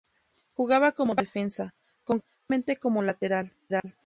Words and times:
Jugaba 0.55 0.93
como 0.93 1.13
defensa, 1.13 1.75
concretamente 2.05 2.77
como 2.77 3.03
lateral. 3.03 3.53